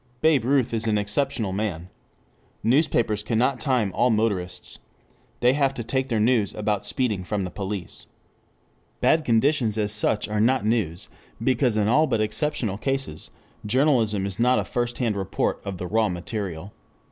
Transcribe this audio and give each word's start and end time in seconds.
Babe 0.21 0.45
Ruth 0.45 0.73
is 0.73 0.87
an 0.87 0.97
exceptional 0.97 1.51
man. 1.53 1.87
Newspapers 2.63 3.21
cannot 3.21 3.59
time 3.59 3.91
all 3.93 4.09
motorists. 4.09 4.79
They 5.41 5.53
have 5.53 5.75
to 5.75 5.83
take 5.83 6.09
their 6.09 6.19
news 6.19 6.55
about 6.55 6.87
speeding 6.87 7.23
from 7.23 7.43
the 7.43 7.51
police.] 7.51 8.07
The 8.07 8.09
bad 9.01 9.23
conditions 9.23 9.77
as 9.77 9.93
such 9.93 10.27
are 10.27 10.41
not 10.41 10.65
news, 10.65 11.09
because 11.43 11.77
in 11.77 11.87
all 11.87 12.07
but 12.07 12.19
exceptional 12.19 12.79
cases, 12.79 13.29
journalism 13.63 14.25
is 14.25 14.39
not 14.39 14.57
a 14.57 14.63
first 14.63 14.97
hand 14.97 15.15
report 15.15 15.61
of 15.63 15.77
the 15.77 15.85
raw 15.85 16.09
material. 16.09 16.73